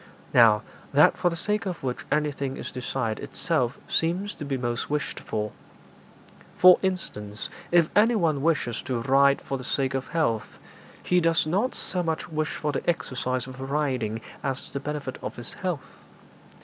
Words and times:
Now, 0.33 0.63
that 0.93 1.15
for 1.15 1.29
the 1.29 1.35
sake 1.35 1.67
of 1.67 1.83
which 1.83 2.07
anything 2.11 2.57
is 2.57 2.71
desired 2.71 3.19
itself 3.19 3.77
seems 3.87 4.33
to 4.33 4.43
be 4.43 4.57
most 4.57 4.89
wished 4.89 5.19
for. 5.19 5.51
For 6.57 6.79
instance, 6.81 7.51
if 7.71 7.87
anyone 7.95 8.41
wishes 8.41 8.81
to 8.81 8.99
ride 9.03 9.41
for 9.43 9.59
the 9.59 9.63
sake 9.63 9.93
of 9.93 10.07
health, 10.07 10.57
he 11.03 11.19
does 11.21 11.45
not 11.45 11.75
so 11.75 12.01
much 12.01 12.29
wish 12.29 12.55
for 12.55 12.71
the 12.71 12.89
exercise 12.89 13.45
of 13.45 13.61
riding 13.61 14.21
as 14.41 14.71
the 14.71 14.79
benefit 14.79 15.19
of 15.21 15.35
his 15.35 15.53
health. 15.53 16.03